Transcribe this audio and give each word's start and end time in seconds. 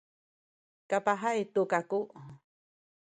kapah 0.89 1.23
tu 1.53 1.61
kaku 1.71 1.99